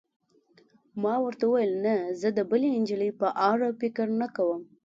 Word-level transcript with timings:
ما 1.01 1.13
ورته 1.23 1.43
وویل: 1.47 1.71
نه، 1.85 1.93
زه 2.21 2.27
د 2.37 2.39
بلې 2.49 2.69
نجلۍ 2.81 3.11
په 3.21 3.27
اړه 3.49 3.67
فکر 3.81 4.07
نه 4.21 4.27
کوم. 4.35 4.61